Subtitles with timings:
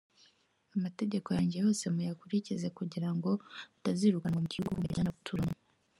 [0.75, 3.29] amategeko yanjye yose muyakurikize kugira ngo
[3.71, 5.55] mutazirukanwa mu gihugu mbajyana guturamo